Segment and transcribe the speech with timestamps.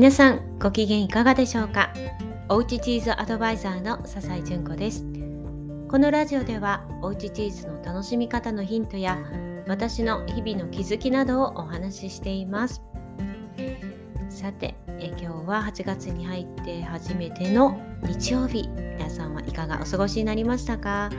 [0.00, 1.92] 皆さんご機嫌いかがでしょうか？
[2.48, 5.04] おうちチーズアドバイザーの笹井純子です。
[5.90, 9.18] このラジオではおうちチーズの楽しみ方のヒントや
[9.68, 12.80] 私の日々の気づきなどをお話ししています。
[14.30, 18.70] さてえ今日は8月に入って初めての日曜日。
[18.96, 21.10] 皆さんはいかがお過ごしになりましたか？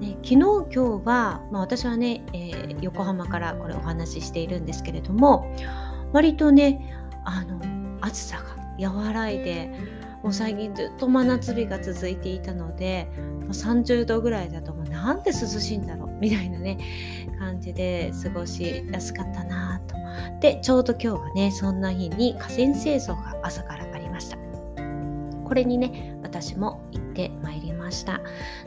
[0.00, 5.50] ね、昨日今日は、まあ、私はね、えー、横浜からこれお話ししているんですけれども
[6.12, 6.92] 割とね
[7.28, 7.55] あの
[8.06, 8.42] 暑さ
[8.78, 9.70] が和らいで
[10.22, 13.08] もう最近ずっと真夏日が続いていたので
[13.48, 16.78] 30度ぐらいだともうなんて涼しいんだろうみたいなね
[17.38, 19.94] 感じで過ごしやすかったなと。
[20.40, 24.38] でちょうど今日はねそんな日に河川清掃が朝からありました。
[25.46, 28.20] これにね私も行ってまいりました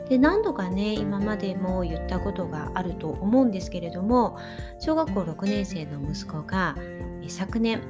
[0.08, 4.38] で何度かね今までも言ったことがあると思うんですけれども
[4.78, 6.74] 小学校6年生の息子が
[7.28, 7.82] 昨年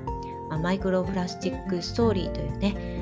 [0.51, 3.01] まあ、マイクロプラスチックストーリーというね、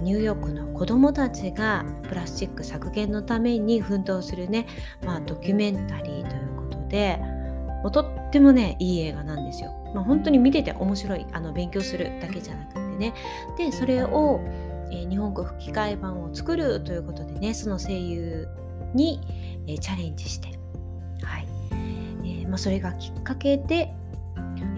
[0.00, 4.66] ニューヨークの子どもたちがプラスチック削減のために奮闘するね、
[5.04, 7.18] まあ、ドキュメンタリーということで
[7.82, 9.70] もうとってもねいい映画なんですよ。
[9.94, 13.14] まあ、本当に見てて面白いあの勉強するだけじゃなくてね。
[13.56, 14.40] でそれを、
[14.90, 18.48] えー、日本語吹き替え版を作るということでねその声優
[18.94, 19.20] に、
[19.66, 20.48] えー、チャレンジして、
[21.22, 21.46] はい。
[22.24, 23.92] えーまあ、それがきっかけで、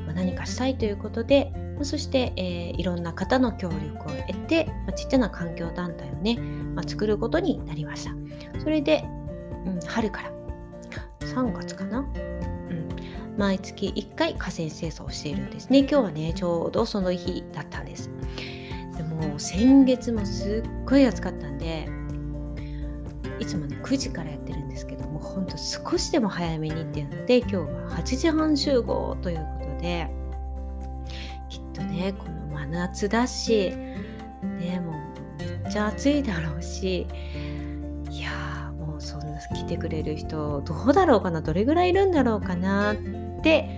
[0.06, 1.52] まあ、何かしたいということで
[1.84, 6.36] そして、えー、いろんな方の協力を得て、まあ、ちっちゃな環境団体をね、
[6.74, 8.12] まあ、作ることになりました。
[8.60, 9.04] それで、
[9.66, 10.30] うん、春から
[11.20, 12.88] 3月かな、うん、
[13.36, 15.80] 毎月1回河川清掃をしているんですね。
[15.80, 18.10] 今日はね、ちょうどその日だったんです。
[18.96, 21.88] でも先月もすっごい暑かったんで、
[23.40, 27.64] いつもね9時からやってるんですけどもほんと少しでも早めにっていうので今日は
[27.96, 30.08] 8時半集合ということで
[31.50, 33.74] きっとねこの真夏だし
[34.42, 34.92] ねも
[35.38, 37.06] めっちゃ暑いだろうし
[38.10, 42.96] いやもうそんな来てくれる人どうだろうかなどれぐらいいるんだろうかなっ
[43.42, 43.68] て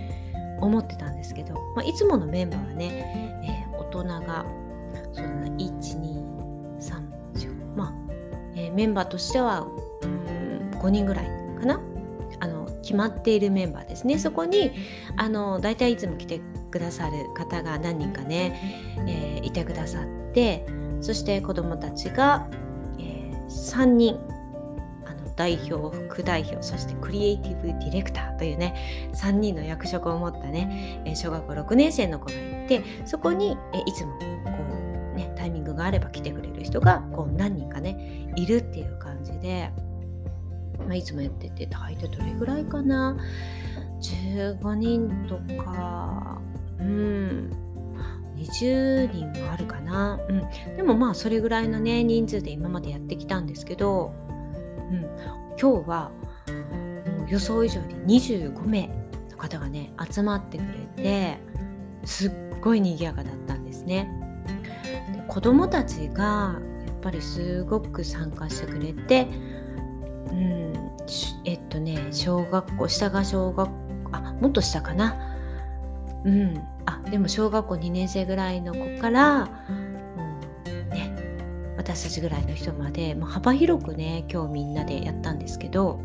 [0.61, 4.45] 思ってたんですけど、まあ、いつものメンバーはね、えー、大人が
[5.11, 7.93] そうだな1234まあ、
[8.55, 9.67] えー、メンバーとしては
[10.79, 11.25] 5人ぐらい
[11.59, 11.81] かな？
[12.39, 14.19] あの決まっているメンバーですね。
[14.19, 14.71] そこに
[15.15, 16.41] あの大体いつも来て
[16.73, 20.65] くださる方が何人かね、えー、いてくださって
[21.01, 22.47] そして子どもたちが、
[22.97, 24.17] えー、3人
[25.05, 34.17] あの代表副代表そしてクリエイティブディレクターというね3人の役職を持ったね、え小学校6年生の子がいてそこに、えいつもこ
[35.13, 39.71] う、ね、タイミングがあれば来てくれる人がこう何人かねいるっていう感じで。
[40.79, 43.15] まあ、いつもやってて大体どれぐらいかな
[44.01, 46.41] ？15人とか
[46.83, 47.63] うん。
[48.35, 54.13] 20人もあるかな、うん、でもまあそれぐらいのね人数で今までやってきたんですけど、
[54.91, 55.01] うん、
[55.59, 56.11] 今日は
[57.17, 58.87] もう予想以上に25名
[59.31, 60.63] の方がね集まってく
[60.97, 61.39] れて
[62.05, 64.09] すっごい賑やかだったんですね。
[65.13, 69.27] で子供たちがやっぱりすごく参加してくれて、
[70.31, 70.73] うん、
[71.45, 73.73] えっとね小学校下が小学校
[74.11, 75.32] あもっと下かな。
[76.25, 85.99] うん、あでも小学校2年生ぐらいの子から、うんね、私たちぐらいの人まで、まあ、幅広くね今日みんなでやったんですけど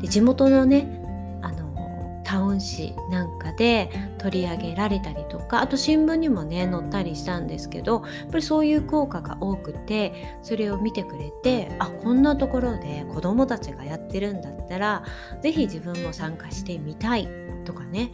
[0.00, 1.00] で地元のね
[1.42, 15.04] あのタウン誌なんかで取り上げられたりとかあと新聞にもね載ったりしたんですけどやっぱりそういう効果が多くてそれを見てくれてあこんなところで子どもたちがやってるんだったら
[15.42, 17.28] 是非自分も参加してみたい
[17.64, 18.12] とかね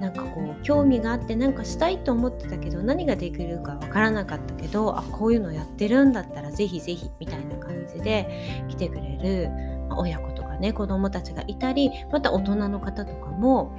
[0.00, 9.50] なんかこう興味があってなんかしたいと思ってたけど何ができるかわからなかったけどあこういうのやってるんだったらぜひぜひみたいな感じで来てくれる、
[9.96, 13.76] 親子とかね子供たちがいたりまた大人の方とかも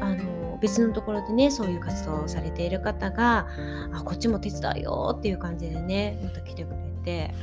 [0.00, 3.48] あの別のところでねそういう活動をされている方が
[3.92, 7.34] あこっちも手伝うよっていう感じでねまた来てくれて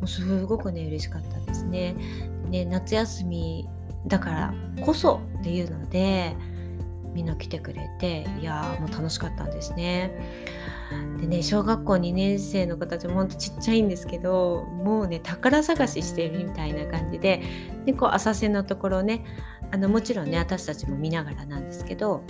[0.00, 1.94] もうすごくね嬉しかったですね。
[2.50, 3.68] ね夏休み
[4.06, 6.36] だからこそっていうので
[7.14, 10.12] みんな来てくれていやもう楽しかったんですね。
[11.20, 17.42] でね小学校2年生の子たちもほんとちっちゃいんですけどもうね宝探ししてるみたいな感じで
[17.84, 19.24] でこう浅瀬のところね
[19.70, 22.22] あのもちろんね私たちも見ながらなんですけど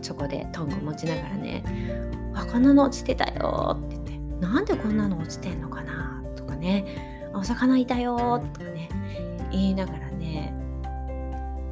[0.00, 1.64] そこでトング持ちながらね
[2.34, 8.88] 「あこんなの落ちてたよ」って言って「なんでこんなの落ちてんのかな」とかね「お魚いたよ」とかね
[9.50, 10.54] 言いながらね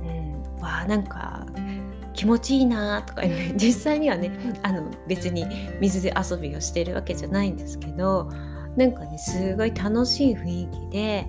[0.04, 1.46] うんわあなんか
[2.20, 4.30] 気持ちいいなとかね実際にはね
[4.62, 5.46] あの別に
[5.80, 8.30] 水で遊びをしてるわけじゃないんですけど
[8.76, 11.26] なんかねすごい楽しい雰囲気で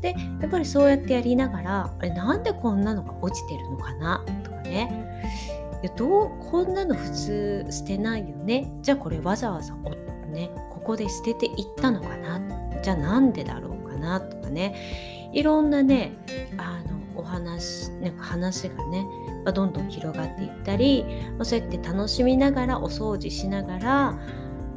[0.00, 4.24] でやっぱりそうやってやりながらあれなんでこんなのが落ちてるのかな？
[4.42, 5.30] とかね
[5.80, 8.68] いやどうこんなの普通捨てないよね？
[8.82, 9.76] じゃあこれわざわざ
[10.32, 12.40] ねここで捨てていったのかな？
[12.82, 14.20] じゃあなんでだろうかな？
[14.20, 15.30] とかね。
[15.32, 16.10] いろんなね
[16.58, 16.82] あ
[17.14, 19.06] のお話なんか話がね
[19.50, 21.04] どんどん広がっていったり
[21.42, 24.18] そうやって楽しみながらお掃除しながら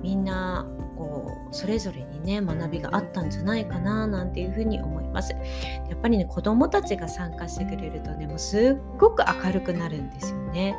[0.02, 0.66] みんな
[0.98, 5.34] こうそれぞれにね学びがあったんじゃないかななんていうふうに思います。
[5.34, 10.76] やっぱりね子どもたちが参加してくれるとねもうすっごく明るくなるんですよね。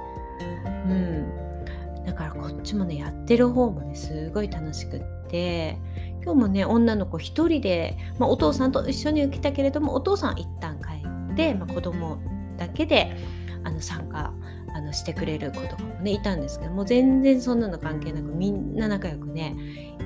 [0.87, 2.05] うん。
[2.05, 5.79] だからこっちもねやってる方もねすごい楽しくって。
[6.27, 12.19] 今日もね女の子一人で、まあ、お父さんと一緒に来たけれどもお父さん一旦帰って、まあ、子供
[12.57, 13.17] だけで
[13.67, 14.33] あの参加
[14.75, 19.57] あのしてくれる子とかもねいたんですけどもう全然そんなの関係なくみんな仲良くね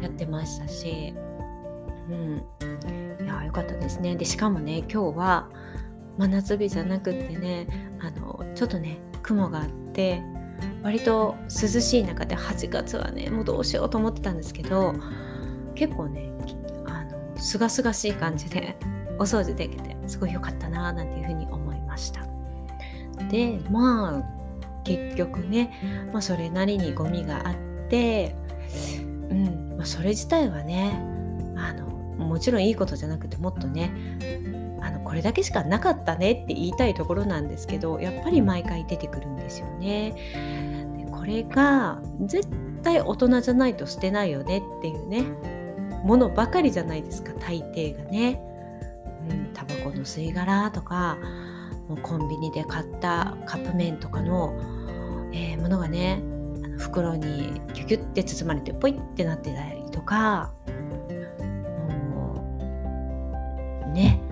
[0.00, 1.14] やってましたし。
[2.08, 2.42] うん。
[3.22, 4.16] いやよかったですね。
[4.16, 5.48] でしかもね今日は
[6.18, 7.66] 真夏日じゃなくってね
[8.00, 10.22] あのちょっとね雲があって
[10.82, 14.94] 割と涼しい中で8月はねもうどうしようと思ってたんですけど
[15.74, 16.32] 結構ね
[16.86, 18.76] あの清々しい感じで
[19.18, 22.29] お掃除できてすごい良かったななんていうふうに思いました。
[23.30, 27.54] でまあ結局ね、まあ、それなりにゴミがあっ
[27.88, 28.34] て
[29.30, 31.00] うんまあ、それ自体はね
[31.56, 33.92] あのもちろんいいことじゃなくてもっとね
[34.82, 40.12] あのこれだけしかなかったねって言いたいところなんですけどやっぱり毎回出てくるんですよね。
[40.98, 42.48] でこれが絶
[42.82, 45.22] 対大人じゃないと捨てないよねっていうね
[46.04, 48.40] ものばかりじゃないですか大抵がね。
[49.28, 51.18] うん、タバコの吸い殻とか
[51.90, 54.54] もうコンビニで買ったカップ麺とかの、
[55.32, 56.22] えー、ものがね
[56.78, 60.52] 袋にギュギュッて包まれてポイってなってたりとか
[62.14, 62.44] も
[63.88, 64.22] うね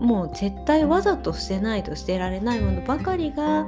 [0.00, 3.64] もう絶対わざと捨てないと捨てられないものばかりが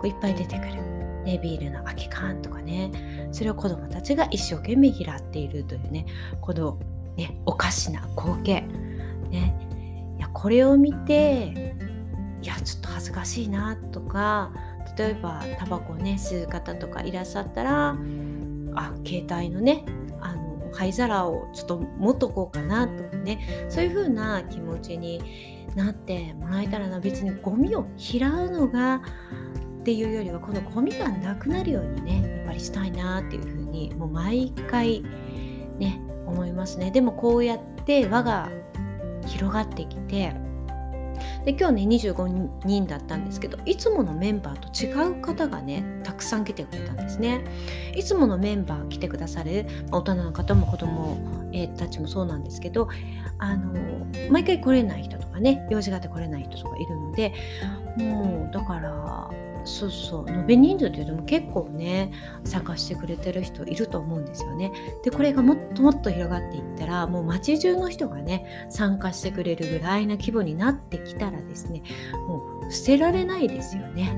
[0.04, 0.90] ういっぱい出てくる。
[1.24, 3.28] ね、ビールの空き缶とかね。
[3.30, 6.06] それを子どもたちが一生懸命拾っているというね
[6.40, 6.78] この、
[7.16, 8.62] ね、おかしな光景、
[9.30, 9.54] ね、
[10.18, 11.69] いやこれを見て
[12.42, 14.52] いやちょっと恥ずかしいなとか
[14.96, 17.96] 例えばタバコをね吸う方とかいらっしゃったら
[18.74, 19.84] あ携帯のね
[20.20, 26.98] あの灰皿をちょっと持っとこうかなとかねそういう風な気持ちになってもらえたらな。
[26.98, 29.02] 別にゴミを拾うのが
[29.80, 35.02] っていうよりはこのゴミがなくなるようにねやっぱりしたいなっていう風にもう毎回
[35.78, 36.90] ね思いますね。
[36.90, 38.50] でもこうやって輪が
[39.26, 40.34] 広がってきて
[41.44, 47.44] で今日ね25人だったんですけどいつものメンバーと違う方がねたくさん来てくれたんですね。
[47.94, 51.18] いつものメンバー来てくださる大人の方も子供、
[51.52, 52.88] え、たちもそうなんですけど
[53.38, 57.32] あの毎回来れない人とかね用事があって来れない人とかいるので
[57.98, 59.30] もうだから
[59.64, 62.12] そうそう延べ人数というのも結構ね
[62.44, 64.72] 参加してくれてる人いると思うんですよね。
[65.04, 71.82] でこれがもっともっと広がっていったらもう街中の人がね参加してくれるぐらいな規模になってきたらですね
[72.26, 74.10] もう捨てられないですよね。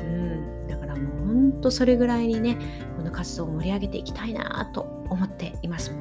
[0.00, 2.56] うん、だからもうほんとそれぐらいにね
[2.96, 5.94] この活動を盛り上げていきたいなと思っています。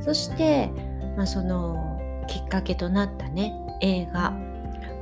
[0.00, 0.70] そして、
[1.16, 4.30] まあ、そのきっかけとなったね映画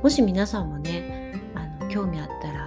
[0.03, 2.66] もし皆さんもねあの興味あったら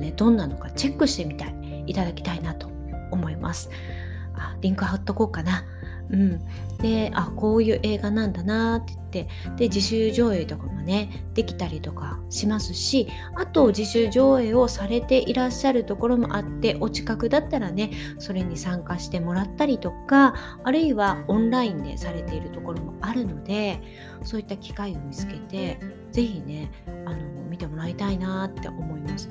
[0.00, 2.68] ねどんなのかチェックしてみたいいただきたいなと
[3.10, 3.70] 思います。
[4.34, 5.64] あリンク貼っとこうかな。
[6.12, 6.40] うん
[6.78, 23.80] であこういう映画なんだなって言ってで自主上映とかもねできたりとかしますしあと自主上映をされていらっしゃるところもあってお近くだったらねそれに参加してもらったりとかあるいはオンラインでされているところもあるので
[24.24, 25.78] そういった機会を見つけて
[26.12, 26.70] 是非ね
[27.04, 27.18] あの
[27.50, 29.28] 見てもらいたいなって思います。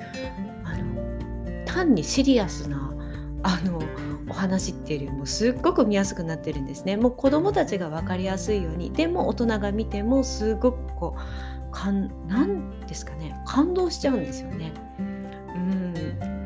[0.64, 2.94] あの単にシリアスな
[3.42, 3.80] あの
[4.28, 6.96] お話っていうよりもすっごく見やすくなってるんですね。
[6.96, 14.72] もう子どもたちが分かりやすいようにでも大人が見てもすごくこうかんなんですかね感動しちゃうんですよね。
[14.98, 15.94] うん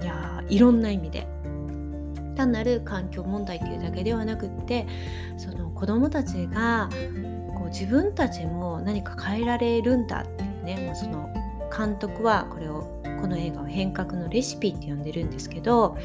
[0.02, 1.26] いやいろんな意味で。
[2.34, 4.86] 単なる環境問題っていうだけではなくって
[5.36, 6.90] その子どもたちが
[7.54, 11.32] こう自分たちも何か変えられるんだっていうねもうその
[11.76, 15.96] 監督はこれをこの映画を変革のレシピって呼んでるんですけど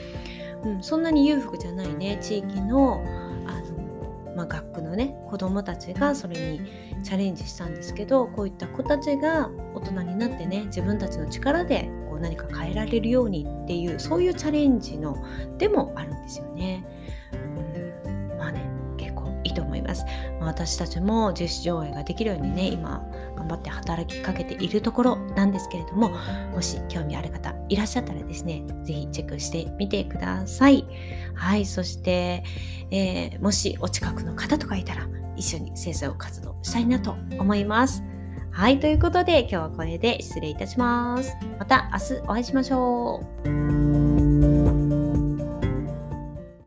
[0.63, 3.03] うん、そんなに裕福じゃないね地域の
[3.47, 6.61] あの、まあ、学区のね子どもたちがそれに
[7.03, 15.17] チャレンジしたんですけどこういった子たちが大人になってね自分たちの力でこう何か変えられるようにっていうそういうチャレンジの
[15.57, 16.85] でもあるんですよね。
[18.05, 20.03] うん、まあね結構いいと思います。
[20.39, 23.05] まあ、私たちも自主上映ができるようにね今
[23.39, 26.11] 頑張って働きかけているところなんですけれども
[26.53, 30.85] もし興味ある方いらっしゃったらですね是非チェックしてみてください。
[31.33, 32.43] はいそして、
[32.91, 38.03] えー、もしお近くの方とかいたら一緒に清掃活動したいなと思います。
[38.51, 41.37] はい、ということで今日はこれで失礼いたします。
[41.57, 43.98] また明日お会いしましょう。